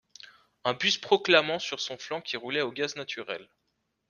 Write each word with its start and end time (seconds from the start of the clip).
un 0.63 0.73
bus 0.73 0.97
proclamant 0.97 1.59
sur 1.59 1.79
son 1.79 1.95
flanc 1.95 2.21
qu’il 2.21 2.39
roulait 2.39 2.61
au 2.63 2.71
gaz 2.71 2.95
naturel 2.95 3.47